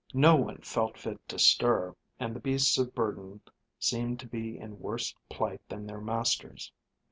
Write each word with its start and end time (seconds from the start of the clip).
No 0.15 0.35
one 0.35 0.57
felt 0.61 0.97
fit 0.97 1.29
to 1.29 1.37
stir, 1.37 1.95
and 2.19 2.35
the 2.35 2.39
beasts 2.39 2.79
of 2.79 2.95
burden 2.95 3.39
seemed 3.77 4.19
to 4.21 4.27
be 4.27 4.57
in 4.57 4.79
worse 4.79 5.13
plight 5.29 5.61
than 5.69 5.85
their 5.85 6.01
masters. 6.01 6.71